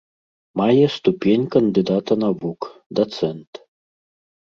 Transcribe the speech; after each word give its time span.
Мае 0.61 0.85
ступень 0.95 1.45
кандыдата 1.57 2.13
навук, 2.25 2.61
дацэнт. 3.01 3.51